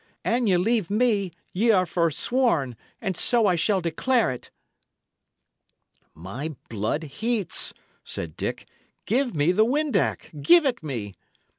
"An 0.25 0.47
ye 0.47 0.57
leave 0.57 0.89
me, 0.89 1.31
y' 1.53 1.69
are 1.69 1.85
forsworn, 1.85 2.75
and 3.01 3.15
so 3.15 3.45
I 3.45 3.55
shall 3.55 3.81
declare 3.81 4.31
it." 4.31 4.49
"My 6.15 6.55
blood 6.69 7.03
heats," 7.03 7.71
said 8.03 8.35
Dick. 8.35 8.65
"Give 9.05 9.35
me 9.35 9.51
the 9.51 9.63
windac! 9.63 10.31
Give 10.41 10.65
it 10.65 10.81
me!" 10.81 11.13